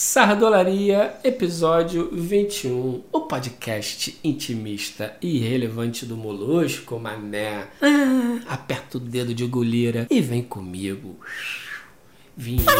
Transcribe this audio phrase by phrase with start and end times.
[0.00, 7.66] Sardolaria, episódio 21, o podcast intimista e irrelevante do Molusco, mané.
[7.82, 11.18] Ah, aperta o dedo de gulira e vem comigo.
[12.36, 12.72] Vinheta.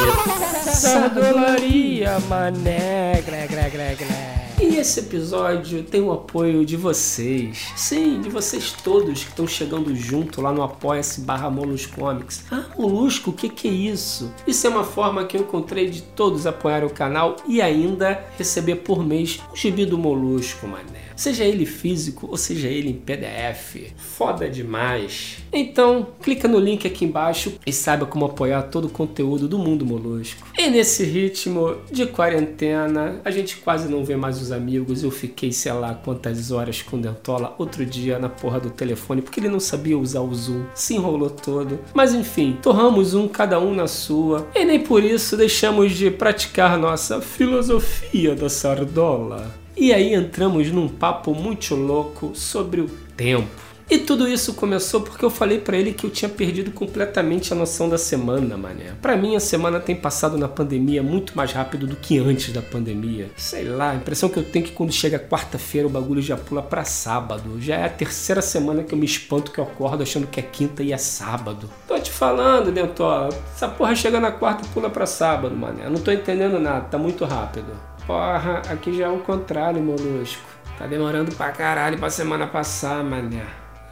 [0.73, 3.21] Sardolaria, mané.
[3.27, 4.48] Gré, gré, gré, gré.
[4.61, 7.73] E esse episódio tem o apoio de vocês.
[7.77, 11.49] Sim, de vocês todos que estão chegando junto lá no Apoia-se barra
[11.95, 12.45] Comics.
[12.51, 14.33] Ah, Molusco, o que, que é isso?
[14.49, 18.77] Isso é uma forma que eu encontrei de todos apoiar o canal e ainda receber
[18.77, 21.09] por mês o gibi do Molusco, mané.
[21.19, 23.93] Seja ele físico ou seja ele em PDF.
[23.97, 25.39] Foda demais.
[25.53, 29.85] Então, clica no link aqui embaixo e saiba como apoiar todo o conteúdo do Mundo
[29.85, 30.47] Molusco.
[30.57, 35.03] E nesse ritmo de quarentena, a gente quase não vê mais os amigos.
[35.03, 39.23] Eu fiquei, sei lá, quantas horas com o Dentola outro dia na porra do telefone,
[39.23, 40.65] porque ele não sabia usar o Zoom.
[40.75, 41.79] Se enrolou todo.
[41.95, 44.47] Mas enfim, torramos um cada um na sua.
[44.55, 49.55] E nem por isso deixamos de praticar nossa filosofia da sardola.
[49.77, 53.68] E aí entramos num papo muito louco sobre o tempo.
[53.91, 57.57] E tudo isso começou porque eu falei para ele que eu tinha perdido completamente a
[57.57, 58.93] noção da semana, mané.
[59.01, 62.61] Para mim a semana tem passado na pandemia muito mais rápido do que antes da
[62.61, 63.31] pandemia.
[63.35, 66.37] Sei lá, a impressão que eu tenho é que quando chega quarta-feira o bagulho já
[66.37, 67.59] pula para sábado.
[67.63, 70.43] Já é a terceira semana que eu me espanto que eu acordo achando que é
[70.43, 71.71] quinta e é sábado.
[71.87, 75.87] Tô te falando, Dentola, essa porra chega na quarta e pula para sábado, mané.
[75.87, 77.73] Eu não tô entendendo nada, tá muito rápido.
[78.07, 80.43] Porra, aqui já é o contrário, molusco.
[80.79, 83.47] Tá demorando pra caralho pra semana passar, mané.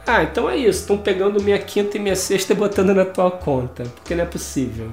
[0.07, 0.79] Ah, então é isso.
[0.79, 3.83] Estão pegando minha quinta e minha sexta e botando na tua conta.
[3.83, 4.89] Porque não é possível.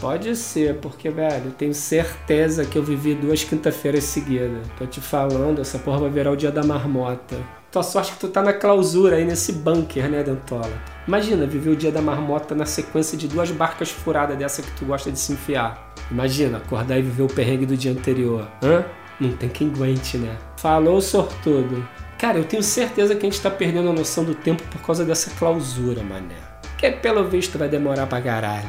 [0.00, 4.66] Pode ser, porque, velho, tenho certeza que eu vivi duas quinta-feiras seguidas.
[4.76, 7.36] Tô te falando, essa porra vai virar o dia da marmota.
[7.70, 10.72] Tua sorte que tu tá na clausura aí nesse bunker, né, Dentola?
[11.06, 14.84] Imagina viver o dia da marmota na sequência de duas barcas furadas dessa que tu
[14.84, 15.94] gosta de se enfiar.
[16.10, 18.48] Imagina acordar e viver o perrengue do dia anterior.
[18.62, 18.84] Hã?
[19.20, 20.36] Não tem quem aguente, né?
[20.56, 21.86] Falou, sortudo.
[22.24, 25.04] Cara, eu tenho certeza que a gente tá perdendo a noção do tempo por causa
[25.04, 26.34] dessa clausura, mané.
[26.78, 28.66] Que pelo visto vai demorar pra caralho.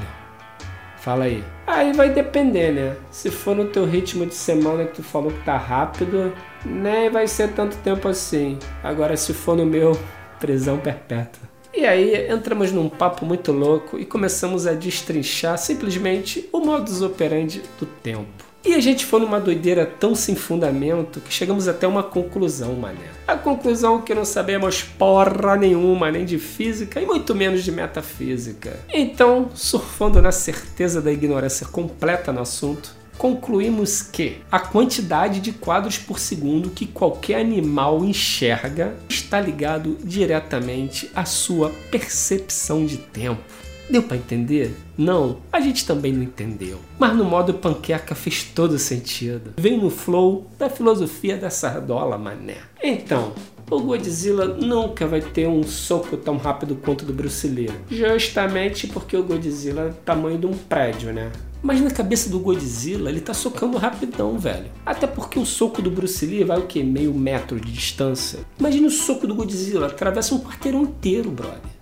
[0.98, 1.42] Fala aí.
[1.66, 2.98] Aí vai depender, né?
[3.10, 6.34] Se for no teu ritmo de semana que tu falou que tá rápido,
[6.66, 8.60] nem vai ser tanto tempo assim.
[8.84, 9.98] Agora, se for no meu,
[10.38, 11.48] prisão perpétua.
[11.74, 17.62] E aí entramos num papo muito louco e começamos a destrinchar simplesmente o modus operandi
[17.80, 18.55] do tempo.
[18.66, 23.12] E a gente foi numa doideira tão sem fundamento que chegamos até uma conclusão, mané.
[23.28, 28.80] A conclusão que não sabemos porra nenhuma, nem de física e muito menos de metafísica.
[28.92, 35.98] Então, surfando na certeza da ignorância completa no assunto, concluímos que a quantidade de quadros
[35.98, 43.44] por segundo que qualquer animal enxerga está ligado diretamente à sua percepção de tempo.
[43.90, 44.76] Deu para entender?
[44.98, 46.80] Não, a gente também não entendeu.
[46.98, 49.54] Mas no modo panqueca fez todo sentido.
[49.58, 52.58] Vem no flow da filosofia da sardola, mané.
[52.84, 53.34] Então,
[53.70, 57.70] o Godzilla nunca vai ter um soco tão rápido quanto o do Bruce Lee.
[57.90, 61.32] Justamente porque o Godzilla é o tamanho de um prédio, né?
[61.62, 64.68] Mas na cabeça do Godzilla, ele tá socando rapidão, velho.
[64.86, 66.84] Até porque o soco do Bruce Lee vai o quê?
[66.84, 68.40] Meio metro de distância.
[68.60, 71.75] Imagina o soco do Godzilla, atravessa um quarteirão inteiro, brother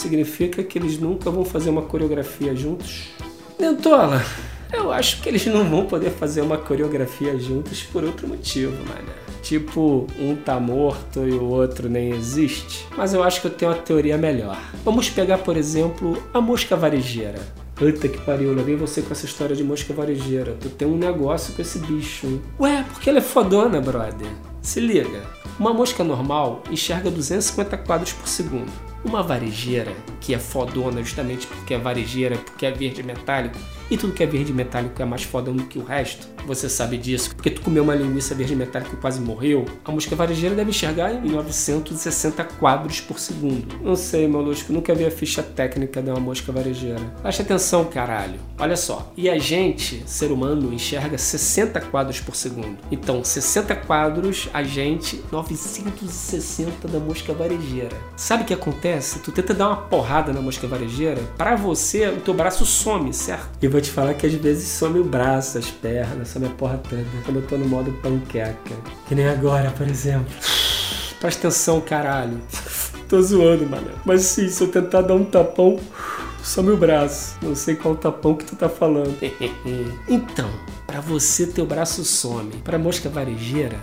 [0.00, 3.08] significa que eles nunca vão fazer uma coreografia juntos?
[3.58, 4.24] Dentola,
[4.72, 9.08] eu acho que eles não vão poder fazer uma coreografia juntos por outro motivo, mano.
[9.42, 12.86] Tipo, um tá morto e o outro nem existe.
[12.96, 14.58] Mas eu acho que eu tenho uma teoria melhor.
[14.84, 17.40] Vamos pegar, por exemplo, a mosca varejeira.
[17.74, 20.56] Puta que pariu, lá vem você com essa história de mosca varejeira.
[20.60, 22.40] Tu tem um negócio com esse bicho?
[22.60, 24.30] Ué, porque ela é fodona, brother.
[24.60, 25.22] Se liga,
[25.58, 28.89] uma mosca normal enxerga 250 quadros por segundo.
[29.04, 33.58] Uma varejeira, que é fodona justamente porque é varejeira, porque é verde metálico,
[33.90, 36.96] e tudo que é verde metálico é mais fodão do que o resto, você sabe
[36.96, 40.70] disso, porque tu comeu uma linguiça verde metálica e quase morreu, a mosca varejeira deve
[40.70, 43.78] enxergar em 960 quadros por segundo.
[43.82, 47.00] Não sei, molusco, nunca vi a ficha técnica de uma mosca varejeira.
[47.22, 48.38] Preste atenção, caralho.
[48.58, 52.78] Olha só, e a gente, ser humano, enxerga 60 quadros por segundo.
[52.90, 57.96] Então, 60 quadros, a gente, 960 da mosca varejeira.
[58.16, 59.18] Sabe o que acontece?
[59.20, 63.50] Tu tenta dar uma porrada na mosca varejeira, para você, o teu braço some, certo?
[63.60, 66.78] E vou te falar que às vezes some o braço, as pernas, some a porra
[66.78, 67.02] toda.
[67.24, 68.74] Quando eu tô no modo panqueca.
[69.08, 70.26] Que nem agora, por exemplo.
[71.18, 72.38] Presta atenção, caralho.
[73.08, 73.90] tô zoando, mano.
[74.04, 75.80] Mas sim, se eu tentar dar um tapão,
[76.42, 77.36] some o braço.
[77.40, 79.16] Não sei qual tapão que tu tá falando.
[80.06, 80.50] então,
[80.86, 82.52] para você teu braço some.
[82.62, 83.78] Pra mosca varejeira,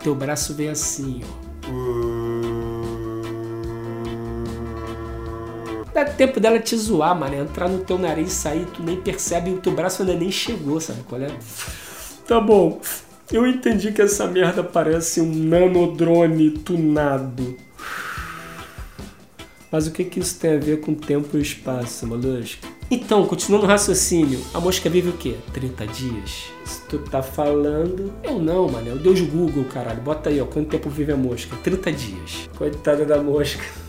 [0.00, 1.45] teu braço vem assim, ó.
[5.96, 7.34] Dá tempo dela te zoar, mano.
[7.36, 10.78] Entrar no teu nariz e sair, tu nem percebe o teu braço ainda nem chegou,
[10.78, 11.28] sabe qual é?
[12.28, 12.82] Tá bom.
[13.32, 17.56] Eu entendi que essa merda parece um nanodrone tunado.
[19.72, 22.66] Mas o que, que isso tem a ver com tempo e espaço, molusco?
[22.90, 25.36] Então, continuando o raciocínio, a mosca vive o quê?
[25.54, 26.52] 30 dias?
[26.66, 28.12] Se tu tá falando.
[28.22, 28.90] Eu não, mano.
[28.90, 30.02] É o Deus Google, caralho.
[30.02, 30.44] Bota aí, ó.
[30.44, 31.56] Quanto tempo vive a mosca?
[31.64, 32.50] 30 dias.
[32.54, 33.85] Coitada da mosca.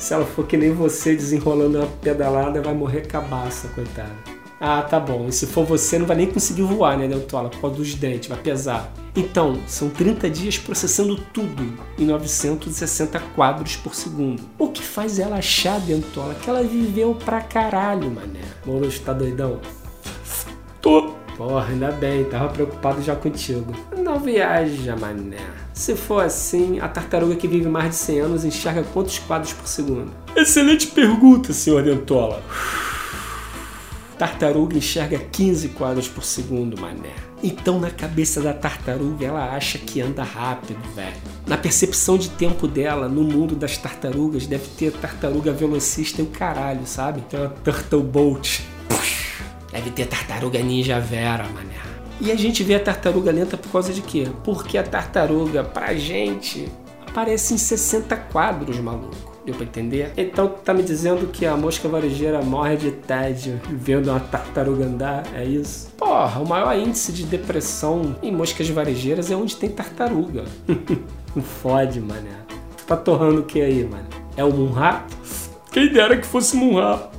[0.00, 4.16] Se ela for que nem você desenrolando uma pedalada, vai morrer cabaça, coitada.
[4.58, 5.28] Ah, tá bom.
[5.28, 7.50] E se for você, não vai nem conseguir voar, né, Dentola?
[7.50, 8.90] Por causa dos dentes, vai pesar.
[9.14, 14.42] Então, são 30 dias processando tudo em 960 quadros por segundo.
[14.58, 18.40] O que faz ela achar, Dentola, que ela viveu pra caralho, mané.
[18.64, 19.60] Moros, tá doidão?
[20.80, 21.19] Tô.
[21.40, 23.74] Porra, ainda bem, tava preocupado já contigo.
[23.96, 25.38] Não viaja, mané.
[25.72, 29.66] Se for assim, a tartaruga que vive mais de 100 anos enxerga quantos quadros por
[29.66, 30.10] segundo?
[30.36, 32.42] Excelente pergunta, senhor Dentola
[34.18, 37.14] tartaruga enxerga 15 quadros por segundo, mané.
[37.42, 41.16] Então, na cabeça da tartaruga, ela acha que anda rápido, velho.
[41.46, 46.28] Na percepção de tempo dela, no mundo das tartarugas, deve ter tartaruga velocista e o
[46.28, 47.22] caralho, sabe?
[47.30, 48.60] Tem uma Turtle Bolt.
[49.72, 51.76] Deve ter tartaruga ninja Vera, mané.
[52.20, 54.28] E a gente vê a tartaruga lenta por causa de quê?
[54.44, 56.68] Porque a tartaruga, pra gente,
[57.06, 59.30] aparece em 60 quadros, maluco.
[59.44, 60.12] Deu pra entender?
[60.18, 65.22] Então tá me dizendo que a mosca varejeira morre de tédio vendo uma tartaruga andar?
[65.34, 65.90] É isso?
[65.96, 70.44] Porra, o maior índice de depressão em moscas varejeiras é onde tem tartaruga.
[71.62, 72.36] Fode, mané.
[72.76, 74.06] Tu tá torrando o que aí, mano?
[74.36, 75.06] É o Munra?
[75.72, 77.09] Quem dera que fosse Munra.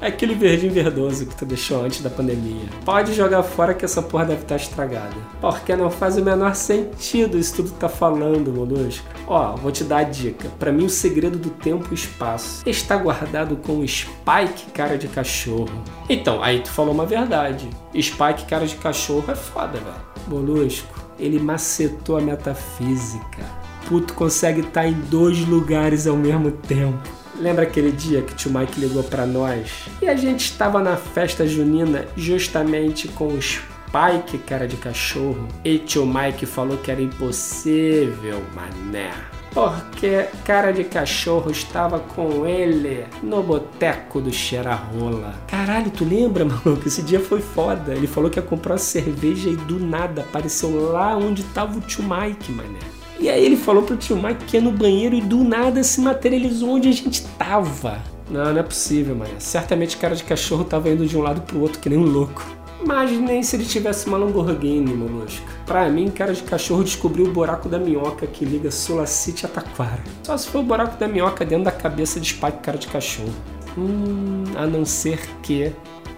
[0.00, 2.66] É aquele verdinho verdoso que tu deixou antes da pandemia.
[2.84, 5.16] Pode jogar fora que essa porra deve estar estragada.
[5.40, 9.06] Porque não faz o menor sentido isso tudo tá falando, molusco.
[9.26, 10.48] Ó, vou te dar a dica.
[10.58, 15.08] Para mim o segredo do tempo e espaço está guardado com o Spike cara de
[15.08, 15.82] cachorro.
[16.08, 17.68] Então, aí tu falou uma verdade.
[17.94, 20.06] Spike cara de cachorro é foda, velho.
[20.28, 23.44] Molusco, ele macetou a metafísica.
[23.88, 27.25] Puto consegue estar tá em dois lugares ao mesmo tempo.
[27.38, 29.88] Lembra aquele dia que tio Mike ligou para nós?
[30.00, 35.46] E a gente estava na festa junina justamente com o Spike, cara de cachorro.
[35.64, 39.12] E tio Mike falou que era impossível, mané.
[39.56, 45.34] Porque cara de cachorro estava com ele no boteco do Cheira-Rola.
[45.48, 46.86] Caralho, tu lembra, maluco?
[46.86, 47.94] Esse dia foi foda.
[47.94, 51.80] Ele falou que ia comprar uma cerveja e do nada apareceu lá onde tava o
[51.80, 52.95] tio Mike, mané.
[53.18, 56.00] E aí ele falou pro tio Mike que ia no banheiro e do nada se
[56.00, 58.02] materializou onde a gente tava.
[58.30, 59.34] Não, não é possível, mano.
[59.38, 62.44] Certamente cara de cachorro tava indo de um lado pro outro que nem um louco.
[62.84, 65.46] Mas nem se ele tivesse uma Lamborghini, molusco.
[65.64, 70.02] Pra mim, cara de cachorro descobriu o buraco da minhoca que liga Sulacite a Taquara.
[70.22, 73.34] Só se for o buraco da minhoca dentro da cabeça de Spike cara de cachorro.
[73.78, 75.72] Hum, a não ser que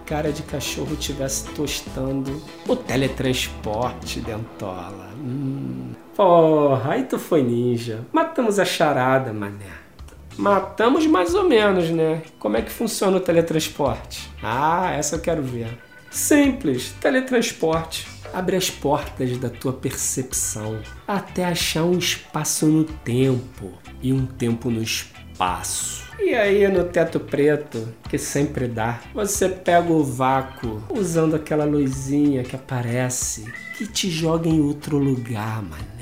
[0.05, 5.11] cara de cachorro tivesse tostando o teletransporte dentola.
[5.19, 5.88] Hum.
[6.19, 8.05] Porra, aí tu foi ninja.
[8.12, 9.70] Matamos a charada, mané.
[10.37, 12.23] Matamos mais ou menos, né?
[12.41, 14.29] Como é que funciona o teletransporte?
[14.43, 15.79] Ah, essa eu quero ver.
[16.11, 18.09] Simples, teletransporte.
[18.35, 23.71] Abre as portas da tua percepção até achar um espaço no tempo
[24.03, 26.03] e um tempo no espaço.
[26.19, 32.43] E aí no teto preto, que sempre dá, você pega o vácuo usando aquela luzinha
[32.43, 33.44] que aparece,
[33.76, 35.98] que te joga em outro lugar, mané.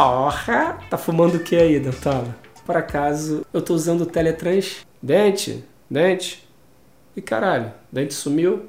[0.00, 0.78] Porra!
[0.88, 2.34] Tá fumando o que aí, Dantola?
[2.64, 4.78] Por acaso, eu tô usando o Teletrans?
[5.02, 5.62] Dente?
[5.90, 6.48] Dente?
[7.14, 8.64] E caralho, dente sumiu?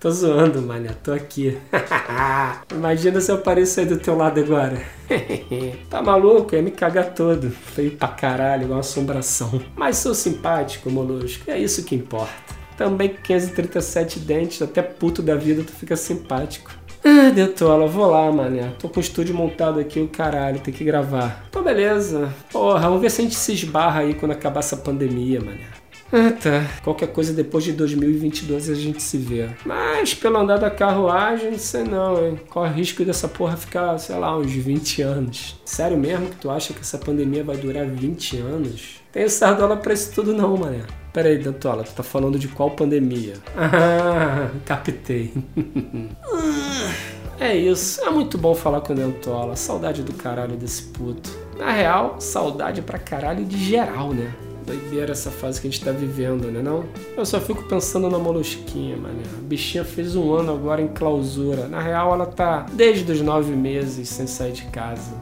[0.00, 1.56] Tô zoando, mané, tô aqui.
[2.74, 4.82] Imagina se eu apareço aí do teu lado agora.
[5.88, 6.56] tá maluco?
[6.56, 7.48] Ia me cagar todo.
[7.48, 9.62] Feio pra caralho, igual uma assombração.
[9.76, 11.48] Mas sou simpático, molusco.
[11.48, 12.34] É isso que importa.
[12.76, 16.72] Também 537 dentes, até puto da vida, tu fica simpático.
[17.08, 18.72] Ah, Detola, vou lá, mané.
[18.80, 21.46] Tô com o estúdio montado aqui, o caralho, tem que gravar.
[21.48, 22.34] Então, beleza.
[22.50, 25.68] Porra, vamos ver se a gente se esbarra aí quando acabar essa pandemia, mané.
[26.12, 26.66] Ah, tá.
[26.82, 29.48] Qualquer coisa depois de 2022 a gente se vê.
[29.64, 32.40] Mas pelo andar da carruagem, não sei não, hein.
[32.48, 35.60] Corre risco dessa porra ficar, sei lá, uns 20 anos.
[35.64, 39.00] Sério mesmo que tu acha que essa pandemia vai durar 20 anos?
[39.12, 40.82] Tem sardola pra isso tudo não, mané.
[41.16, 43.36] Pera aí, Dantola, tu tá falando de qual pandemia?
[43.56, 45.32] Ah, captei.
[47.40, 48.04] é isso.
[48.04, 49.56] É muito bom falar com o Dantola.
[49.56, 51.30] Saudade do caralho desse puto.
[51.58, 54.30] Na real, saudade pra caralho de geral, né?
[54.66, 56.84] Doideira essa fase que a gente tá vivendo, né não?
[57.16, 59.22] Eu só fico pensando na molusquinha, mano.
[59.38, 61.66] A bichinha fez um ano agora em clausura.
[61.66, 65.14] Na real, ela tá desde os nove meses sem sair de casa.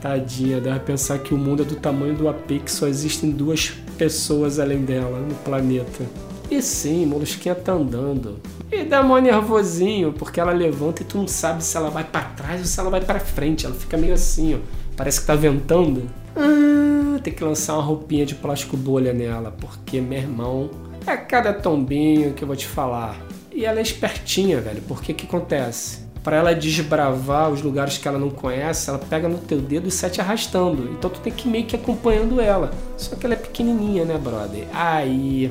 [0.00, 3.72] Tadinha, deve pensar que o mundo é do tamanho do AP que só existem duas
[4.00, 6.06] pessoas além dela no planeta.
[6.50, 8.40] E sim, Molusquinha tá andando.
[8.72, 12.22] E dá mó nervosinho, porque ela levanta e tu não sabe se ela vai para
[12.22, 13.66] trás ou se ela vai para frente.
[13.66, 14.58] Ela fica meio assim, ó.
[14.96, 16.08] Parece que tá ventando.
[16.34, 20.70] Ah, tem que lançar uma roupinha de plástico bolha nela, porque, meu irmão,
[21.06, 23.20] é cada tombinho que eu vou te falar.
[23.52, 26.09] E ela é espertinha, velho, porque o que acontece?
[26.22, 29.90] Para ela desbravar os lugares que ela não conhece, ela pega no teu dedo e
[29.90, 30.90] sai te arrastando.
[30.92, 32.70] Então tu tem que ir meio que acompanhando ela.
[32.96, 34.66] Só que ela é pequenininha, né, brother?
[34.74, 35.50] Aí,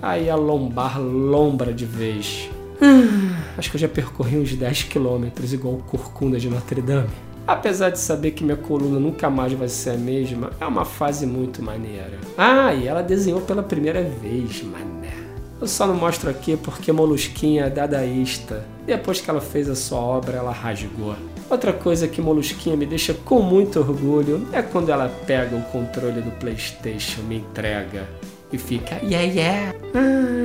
[0.00, 2.48] aí a lombar lombra de vez.
[2.80, 7.10] Ah, acho que eu já percorri uns 10 quilômetros, igual o Corcunda de Notre Dame.
[7.44, 11.26] Apesar de saber que minha coluna nunca mais vai ser a mesma, é uma fase
[11.26, 12.18] muito maneira.
[12.36, 15.17] Ah, e ela desenhou pela primeira vez, mané.
[15.60, 18.64] Eu só não mostro aqui porque Molusquinha é dadaísta.
[18.86, 21.16] Depois que ela fez a sua obra, ela rasgou.
[21.50, 26.20] Outra coisa que Molusquinha me deixa com muito orgulho é quando ela pega o controle
[26.20, 28.08] do PlayStation, me entrega
[28.52, 29.74] e fica yeah yeah.
[29.94, 30.38] Ah.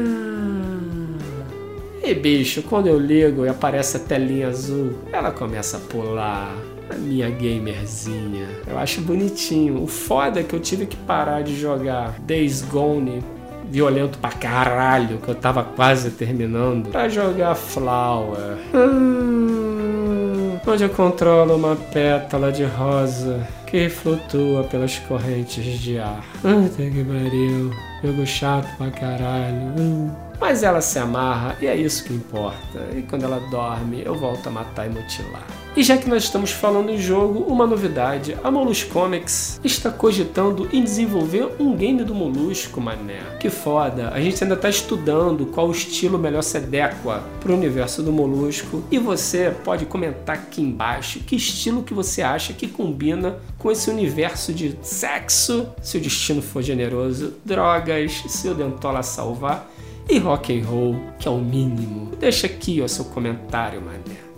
[2.03, 6.53] E bicho, quando eu ligo e aparece a telinha azul, ela começa a pular.
[6.89, 8.46] A minha gamerzinha.
[8.67, 9.82] Eu acho bonitinho.
[9.82, 13.24] O foda é que eu tive que parar de jogar Days Gone
[13.70, 18.58] violento pra caralho, que eu tava quase terminando, pra jogar Flower.
[18.74, 26.24] Hum, onde eu controlo uma pétala de rosa que flutua pelas correntes de ar.
[26.41, 27.72] Puta que pariu,
[28.03, 29.74] jogo chato pra caralho.
[29.79, 30.12] Hum.
[30.39, 32.79] Mas ela se amarra e é isso que importa.
[32.96, 35.62] E quando ela dorme, eu volto a matar e mutilar.
[35.75, 40.70] E já que nós estamos falando em jogo, uma novidade: a Molus Comics está cogitando
[40.72, 43.22] em desenvolver um game do Molusco, mané.
[43.39, 44.10] Que foda!
[44.10, 48.84] A gente ainda está estudando qual estilo melhor se adequa para o universo do Molusco.
[48.92, 53.89] E você pode comentar aqui embaixo que estilo que você acha que combina com esse
[53.89, 59.68] universo de sexo, se o destino for generoso, drogas, se o Dentola salvar
[60.08, 62.12] e rock and roll, que é o mínimo.
[62.20, 64.32] Deixa aqui o seu comentário, mané.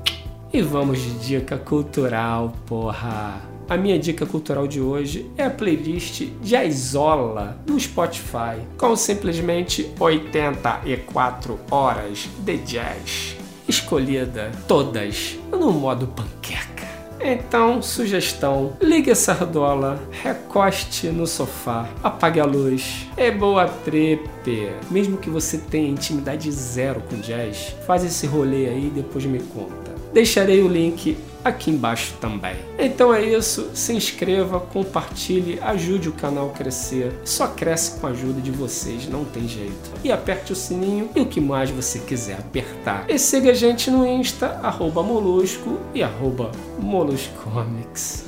[0.55, 3.41] E vamos de dica cultural, porra.
[3.67, 11.59] A minha dica cultural de hoje é a playlist Jazzola do Spotify, com simplesmente 84
[11.69, 13.35] horas de jazz,
[13.67, 16.87] escolhida todas no modo panqueca.
[17.19, 23.09] Então, sugestão: ligue a sardola, recoste no sofá, apague a luz.
[23.17, 24.71] É boa trepe.
[24.89, 29.39] Mesmo que você tenha intimidade zero com jazz, faz esse rolê aí e depois me
[29.39, 29.84] conta.
[30.15, 32.55] Deixarei o link aqui embaixo também.
[32.79, 37.11] Então é isso, se inscreva, compartilhe, ajude o canal a crescer.
[37.25, 39.91] Só cresce com a ajuda de vocês, não tem jeito.
[40.05, 43.03] E aperte o sininho e o que mais você quiser apertar.
[43.09, 48.23] E siga a gente no Insta, arroba Molusco e arroba Moluscomics.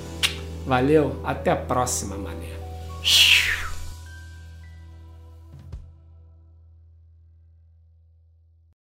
[0.66, 2.58] Valeu, até a próxima, mané.